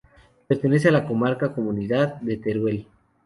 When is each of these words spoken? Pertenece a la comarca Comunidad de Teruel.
Pertenece 0.47 0.87
a 0.87 0.91
la 0.91 1.05
comarca 1.05 1.53
Comunidad 1.53 2.15
de 2.21 2.37
Teruel. 2.37 2.87